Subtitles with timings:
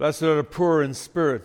[0.00, 1.42] Blessed are the poor in spirit.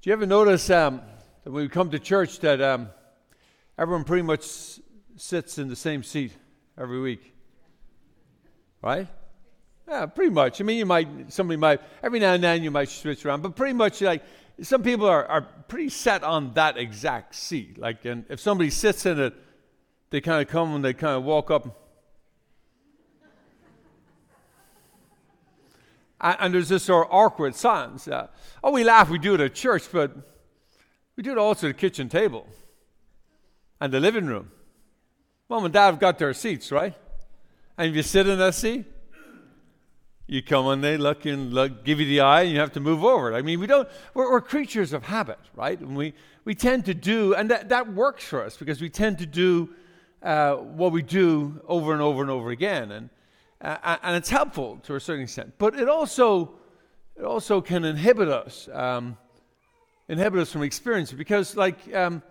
[0.00, 1.02] Do you ever notice um,
[1.44, 2.88] that when we come to church that um,
[3.76, 4.40] everyone pretty much
[5.16, 6.32] sits in the same seat
[6.78, 7.34] every week?
[8.80, 9.06] Right?
[9.86, 10.62] Yeah, pretty much.
[10.62, 13.54] I mean, you might, somebody might, every now and then you might switch around, but
[13.54, 14.22] pretty much like
[14.62, 17.76] some people are, are pretty set on that exact seat.
[17.76, 19.34] Like, and if somebody sits in it,
[20.08, 21.89] they kind of come and they kind of walk up
[26.20, 28.06] And, there's this sort of awkward silence.
[28.06, 28.28] Uh,
[28.62, 30.14] oh, we laugh, we do it at church, but
[31.16, 32.46] we do it also at the kitchen table
[33.80, 34.50] and the living room.
[35.48, 36.94] Mom and dad have got their seats, right?
[37.78, 38.84] And if you sit in that seat,
[40.26, 42.80] you come and they look and look, give you the eye, and you have to
[42.80, 43.34] move over.
[43.34, 43.88] I mean, we don't.
[44.14, 45.80] We're, we're creatures of habit, right?
[45.80, 49.18] And we we tend to do, and that that works for us because we tend
[49.18, 49.70] to do
[50.22, 52.92] uh, what we do over and over and over again.
[52.92, 53.10] And
[53.60, 55.52] uh, and it's helpful to a certain extent.
[55.58, 56.54] But it also,
[57.16, 59.18] it also can inhibit us, um,
[60.08, 62.22] inhibit us from experience because, like, um,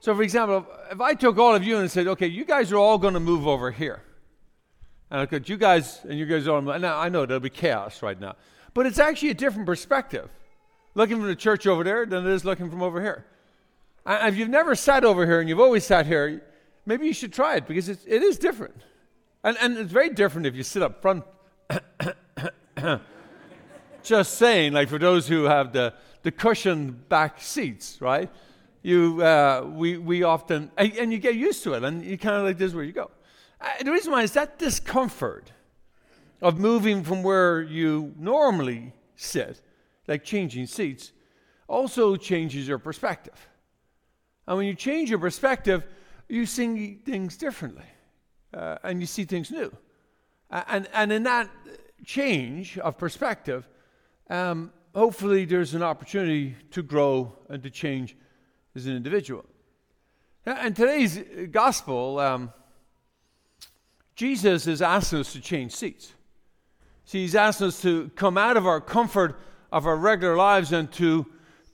[0.00, 2.78] so for example, if I took all of you and said, okay, you guys are
[2.78, 4.02] all going to move over here,
[5.10, 8.02] and I could, you guys and you guys all, now I know there'll be chaos
[8.02, 8.36] right now,
[8.74, 10.28] but it's actually a different perspective,
[10.94, 13.26] looking from the church over there than it is looking from over here.
[14.04, 16.42] And if you've never sat over here and you've always sat here,
[16.84, 18.76] maybe you should try it because it is different.
[19.46, 21.22] And, and it's very different if you sit up front.
[24.02, 25.94] Just saying, like for those who have the,
[26.24, 28.28] the cushioned back seats, right?
[28.82, 32.34] You, uh, we, we often, and, and, you get used to it, and you kind
[32.38, 33.12] of like, this is where you go.
[33.60, 35.52] Uh, the reason why is that discomfort
[36.42, 39.62] of moving from where you normally sit,
[40.08, 41.12] like changing seats,
[41.68, 43.48] also changes your perspective.
[44.48, 45.86] And when you change your perspective,
[46.28, 47.86] you see things differently
[48.54, 49.72] uh, and you see things new.
[50.50, 51.50] And, and in that
[52.04, 53.68] change of perspective,
[54.30, 58.16] um, hopefully there's an opportunity to grow and to change
[58.74, 59.44] as an individual.
[60.44, 61.18] And today's
[61.50, 62.52] gospel, um,
[64.14, 66.12] Jesus is asking us to change seats.
[67.04, 69.40] See, he's asking us to come out of our comfort
[69.72, 71.26] of our regular lives and to,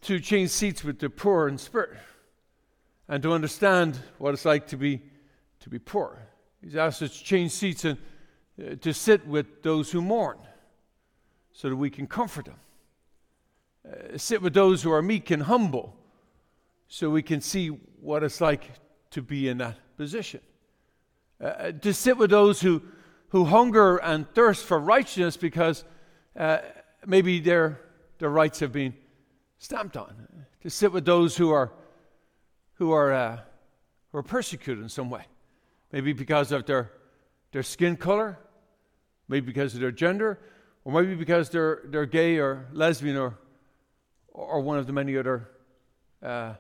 [0.02, 1.98] to change seats with the poor in spirit
[3.08, 5.02] and to understand what it's like to be,
[5.60, 6.19] to be poor.
[6.62, 7.98] He's asked us to change seats and
[8.60, 10.38] uh, to sit with those who mourn
[11.52, 12.60] so that we can comfort them.
[13.86, 15.96] Uh, sit with those who are meek and humble
[16.86, 18.70] so we can see what it's like
[19.10, 20.40] to be in that position.
[21.40, 22.82] Uh, uh to sit with those who,
[23.28, 25.84] who hunger and thirst for righteousness because
[26.36, 26.58] uh,
[27.06, 27.80] maybe their,
[28.18, 28.94] their rights have been
[29.58, 30.14] stamped on.
[30.60, 31.72] To sit with those who are,
[32.74, 33.40] who are, uh,
[34.12, 35.24] who are persecuted in some way
[35.92, 36.91] maybe because of their,
[37.53, 38.38] their skin color,
[39.28, 40.38] maybe because of their gender,
[40.84, 43.38] or maybe because they're, they're gay or lesbian or,
[44.32, 45.48] or one of the many other
[46.22, 46.54] uh,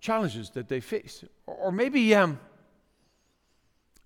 [0.00, 1.24] challenges that they face.
[1.46, 2.40] Or, or, maybe, um,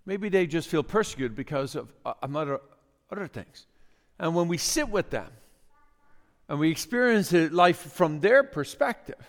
[0.05, 2.61] maybe they just feel persecuted because of uh, other,
[3.11, 3.67] other things.
[4.19, 5.31] And when we sit with them
[6.49, 9.25] and we experience life from their perspective,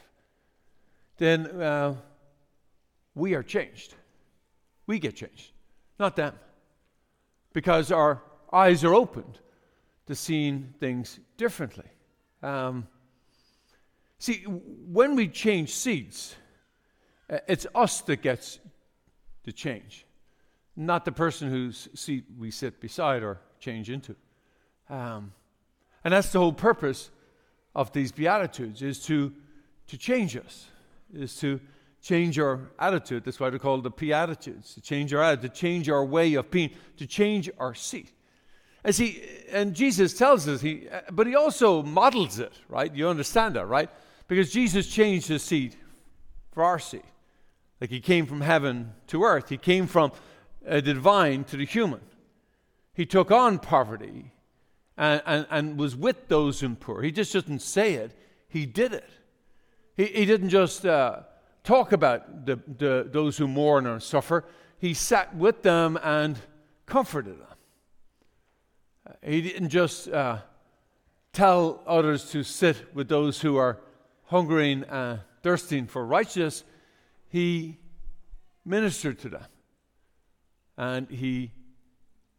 [1.18, 1.96] then uh,
[3.14, 3.96] we are changed
[4.92, 5.52] we get changed,
[5.98, 6.34] not them.
[7.54, 8.22] Because our
[8.52, 9.40] eyes are opened
[10.08, 11.90] to seeing things differently.
[12.44, 12.88] Um,
[14.20, 14.44] see,
[15.00, 16.36] when we change seats,
[17.30, 18.60] uh, it's us that gets
[19.46, 20.06] the change,
[20.76, 24.14] not the person whose seat we sit beside or change into.
[24.90, 25.32] Um,
[26.04, 27.12] and that's the whole purpose
[27.74, 29.32] of these Beatitudes, is to,
[29.88, 30.68] to change us,
[31.14, 31.62] is to
[32.02, 33.24] change our attitude.
[33.24, 36.50] That's why they're called the Beatitudes, to change our attitude, to change our way of
[36.50, 38.12] being, to change our seat.
[38.84, 42.94] And see, and Jesus tells us, he, but he also models it, right?
[42.94, 43.90] You understand that, right?
[44.28, 45.78] Because Jesus changed his seat
[46.52, 47.06] for our seat.
[47.80, 50.12] Like he came from heaven to earth, he came from
[50.68, 52.02] the divine to the human.
[52.94, 54.32] He took on poverty
[54.98, 57.02] and, and, and was with those who poor.
[57.02, 58.14] He just didn't say it,
[58.48, 59.10] he did it.
[59.96, 61.22] He, he didn't just uh,
[61.64, 64.46] talk about the, the, those who mourn or suffer.
[64.78, 66.40] He sat with them and
[66.86, 67.48] comforted them.
[69.24, 70.40] He didn't just uh,
[71.34, 73.80] tell others to sit with those who are
[74.26, 76.64] hungering and thirsting for righteousness.
[77.30, 77.78] He
[78.66, 79.46] ministered to them.
[80.78, 81.52] And he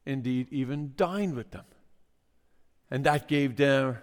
[0.05, 1.65] indeed even dined with them.
[2.91, 3.99] And that gave them,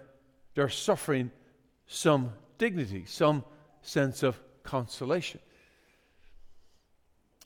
[0.55, 1.31] their suffering
[1.87, 3.43] some dignity, some
[3.81, 4.39] sense of
[4.69, 5.39] consolation.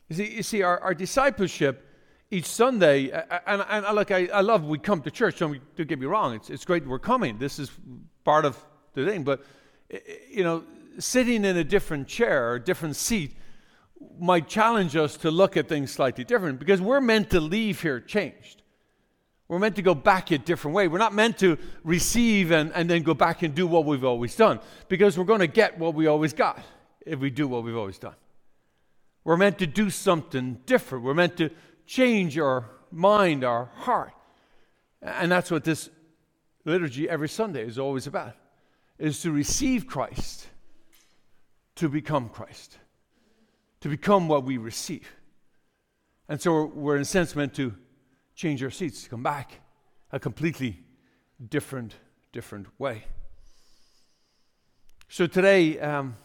[0.09, 1.87] You see, you see our, our discipleship
[2.29, 5.39] each Sunday, and, and, and look, I, I love we come to church.
[5.39, 7.37] Don't, don't get me wrong; it's, it's great we're coming.
[7.37, 7.71] This is
[8.25, 8.61] part of
[8.93, 9.23] the thing.
[9.23, 9.45] But
[10.29, 10.63] you know,
[10.99, 13.37] sitting in a different chair, a different seat,
[14.19, 18.01] might challenge us to look at things slightly different because we're meant to leave here
[18.01, 18.61] changed.
[19.47, 20.87] We're meant to go back a different way.
[20.87, 24.35] We're not meant to receive and, and then go back and do what we've always
[24.35, 24.59] done
[24.89, 26.59] because we're going to get what we always got
[27.05, 28.15] if we do what we've always done.
[29.23, 31.03] We're meant to do something different.
[31.03, 31.49] We're meant to
[31.85, 34.13] change our mind, our heart.
[35.01, 35.89] And that's what this
[36.65, 38.35] liturgy every Sunday is always about,
[38.97, 40.47] is to receive Christ,
[41.75, 42.77] to become Christ,
[43.81, 45.09] to become what we receive.
[46.29, 47.75] And so we're, we're in a sense meant to
[48.35, 49.59] change our seats, to come back
[50.11, 50.79] a completely
[51.49, 51.95] different,
[52.31, 53.03] different way.
[55.09, 56.15] So today, um,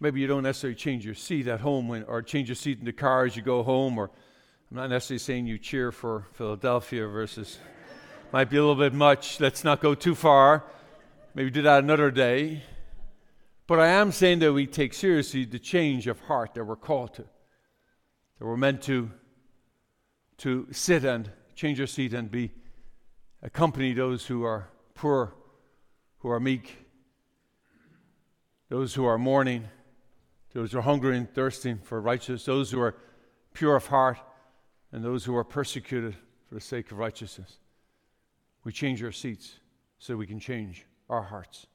[0.00, 2.84] maybe you don't necessarily change your seat at home when, or change your seat in
[2.84, 4.10] the car as you go home, or
[4.70, 7.58] I'm not necessarily saying you cheer for Philadelphia versus,
[8.32, 9.40] might be a little bit much.
[9.40, 10.64] Let's not go too far.
[11.34, 12.62] Maybe do that another day.
[13.66, 17.14] But I am saying that we take seriously the change of heart that we're called
[17.14, 19.10] to, that we're meant to,
[20.38, 22.52] to sit and change our seat and be
[23.42, 25.34] accompany those who are poor,
[26.18, 26.86] who are meek,
[28.68, 29.68] those who are mourning,
[30.56, 32.96] those who are hungry and thirsting for righteousness, those who are
[33.52, 34.16] pure of heart,
[34.90, 36.16] and those who are persecuted
[36.48, 37.58] for the sake of righteousness.
[38.64, 39.60] We change our seats
[39.98, 41.66] so we can change our hearts.